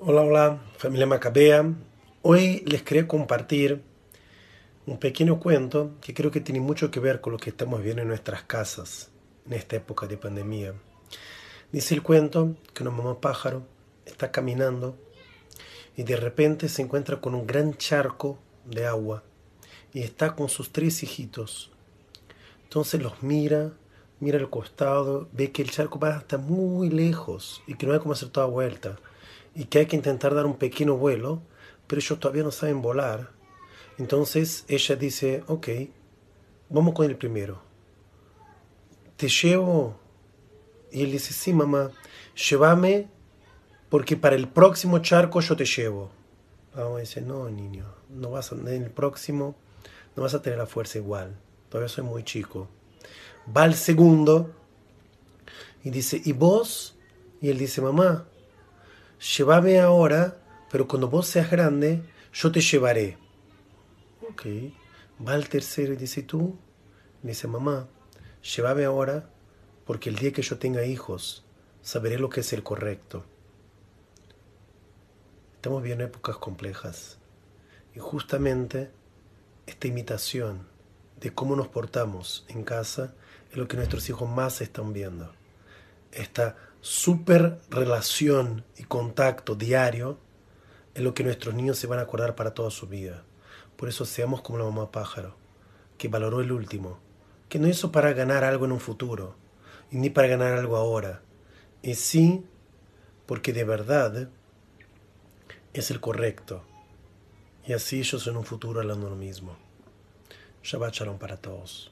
Hola, 0.00 0.22
hola, 0.22 0.62
familia 0.76 1.08
Macabea. 1.08 1.74
Hoy 2.22 2.62
les 2.66 2.84
quería 2.84 3.08
compartir 3.08 3.82
un 4.86 4.96
pequeño 4.96 5.40
cuento 5.40 5.96
que 6.00 6.14
creo 6.14 6.30
que 6.30 6.40
tiene 6.40 6.60
mucho 6.60 6.92
que 6.92 7.00
ver 7.00 7.20
con 7.20 7.32
lo 7.32 7.38
que 7.40 7.50
estamos 7.50 7.82
viendo 7.82 8.02
en 8.02 8.06
nuestras 8.06 8.44
casas 8.44 9.10
en 9.44 9.54
esta 9.54 9.74
época 9.74 10.06
de 10.06 10.16
pandemia. 10.16 10.74
Dice 11.72 11.96
el 11.96 12.04
cuento 12.04 12.54
que 12.72 12.84
una 12.84 12.92
mamá 12.92 13.20
pájaro 13.20 13.64
está 14.06 14.30
caminando 14.30 14.96
y 15.96 16.04
de 16.04 16.14
repente 16.14 16.68
se 16.68 16.82
encuentra 16.82 17.20
con 17.20 17.34
un 17.34 17.44
gran 17.44 17.76
charco 17.76 18.38
de 18.66 18.86
agua 18.86 19.24
y 19.92 20.02
está 20.02 20.36
con 20.36 20.48
sus 20.48 20.70
tres 20.70 21.02
hijitos. 21.02 21.72
Entonces 22.62 23.02
los 23.02 23.20
mira, 23.24 23.72
mira 24.20 24.38
al 24.38 24.48
costado, 24.48 25.28
ve 25.32 25.50
que 25.50 25.62
el 25.62 25.72
charco 25.72 25.98
va 25.98 26.10
hasta 26.14 26.38
muy 26.38 26.88
lejos 26.88 27.64
y 27.66 27.74
que 27.74 27.84
no 27.84 27.94
hay 27.94 27.98
cómo 27.98 28.12
hacer 28.12 28.28
toda 28.28 28.46
vuelta 28.46 28.96
y 29.58 29.64
que 29.64 29.80
hay 29.80 29.86
que 29.86 29.96
intentar 29.96 30.36
dar 30.36 30.46
un 30.46 30.56
pequeño 30.56 30.96
vuelo, 30.96 31.42
pero 31.88 31.98
ellos 31.98 32.20
todavía 32.20 32.44
no 32.44 32.52
saben 32.52 32.80
volar. 32.80 33.32
Entonces 33.98 34.64
ella 34.68 34.94
dice, 34.94 35.42
ok, 35.48 35.68
vamos 36.68 36.94
con 36.94 37.04
el 37.04 37.16
primero. 37.16 37.60
¿Te 39.16 39.28
llevo? 39.28 39.98
Y 40.92 41.02
él 41.02 41.10
dice, 41.10 41.32
sí, 41.32 41.52
mamá, 41.52 41.90
llévame 42.36 43.08
porque 43.90 44.16
para 44.16 44.36
el 44.36 44.46
próximo 44.46 45.00
charco 45.00 45.40
yo 45.40 45.56
te 45.56 45.64
llevo. 45.64 46.12
La 46.76 46.84
mamá 46.84 47.00
dice, 47.00 47.20
no, 47.20 47.50
niño, 47.50 47.92
no 48.08 48.30
vas 48.30 48.52
a, 48.52 48.54
en 48.54 48.68
el 48.68 48.90
próximo 48.92 49.56
no 50.14 50.22
vas 50.22 50.34
a 50.34 50.42
tener 50.42 50.58
la 50.58 50.66
fuerza 50.66 50.98
igual, 50.98 51.36
todavía 51.68 51.88
soy 51.88 52.04
muy 52.04 52.22
chico. 52.22 52.68
Va 53.56 53.64
al 53.64 53.74
segundo 53.74 54.52
y 55.82 55.90
dice, 55.90 56.22
¿y 56.24 56.32
vos? 56.32 56.96
Y 57.40 57.50
él 57.50 57.58
dice, 57.58 57.80
mamá, 57.80 58.24
llévame 59.18 59.80
ahora, 59.80 60.38
pero 60.70 60.86
cuando 60.86 61.08
vos 61.08 61.26
seas 61.26 61.50
grande, 61.50 62.02
yo 62.32 62.52
te 62.52 62.60
llevaré. 62.60 63.18
Ok. 64.30 64.46
Va 65.26 65.32
al 65.32 65.48
tercero 65.48 65.92
y 65.92 65.96
dice, 65.96 66.22
¿tú? 66.22 66.56
dice, 67.22 67.48
mamá, 67.48 67.88
llévame 68.42 68.84
ahora, 68.84 69.28
porque 69.84 70.10
el 70.10 70.16
día 70.16 70.32
que 70.32 70.42
yo 70.42 70.58
tenga 70.58 70.84
hijos, 70.84 71.44
saberé 71.82 72.18
lo 72.18 72.28
que 72.28 72.40
es 72.40 72.52
el 72.52 72.62
correcto. 72.62 73.24
Estamos 75.56 75.82
viendo 75.82 76.04
épocas 76.04 76.36
complejas. 76.36 77.18
Y 77.94 77.98
justamente 77.98 78.90
esta 79.66 79.88
imitación 79.88 80.68
de 81.20 81.34
cómo 81.34 81.56
nos 81.56 81.68
portamos 81.68 82.44
en 82.48 82.62
casa 82.62 83.14
es 83.50 83.56
lo 83.56 83.66
que 83.66 83.76
nuestros 83.76 84.08
hijos 84.08 84.28
más 84.30 84.60
están 84.60 84.92
viendo. 84.92 85.32
Esta 86.12 86.56
super 86.80 87.58
relación 87.70 88.64
y 88.76 88.84
contacto 88.84 89.54
diario 89.54 90.18
es 90.94 91.02
lo 91.02 91.14
que 91.14 91.24
nuestros 91.24 91.54
niños 91.54 91.78
se 91.78 91.86
van 91.86 91.98
a 91.98 92.02
acordar 92.02 92.34
para 92.34 92.54
toda 92.54 92.70
su 92.70 92.86
vida. 92.86 93.24
Por 93.76 93.88
eso 93.88 94.04
seamos 94.04 94.40
como 94.40 94.58
la 94.58 94.64
mamá 94.64 94.90
pájaro, 94.90 95.36
que 95.96 96.08
valoró 96.08 96.40
el 96.40 96.52
último, 96.52 96.98
que 97.48 97.58
no 97.58 97.68
hizo 97.68 97.92
para 97.92 98.12
ganar 98.12 98.44
algo 98.44 98.64
en 98.64 98.72
un 98.72 98.80
futuro, 98.80 99.36
ni 99.90 100.10
para 100.10 100.28
ganar 100.28 100.54
algo 100.54 100.76
ahora, 100.76 101.22
y 101.82 101.94
sí 101.94 102.44
porque 103.26 103.52
de 103.52 103.64
verdad 103.64 104.28
es 105.72 105.90
el 105.90 106.00
correcto. 106.00 106.64
Y 107.66 107.74
así 107.74 107.98
ellos 107.98 108.26
en 108.26 108.36
un 108.36 108.44
futuro 108.44 108.80
hablando 108.80 109.10
lo 109.10 109.16
mismo. 109.16 109.56
Shabbat 110.62 110.94
Shalom 110.94 111.18
para 111.18 111.36
todos. 111.36 111.90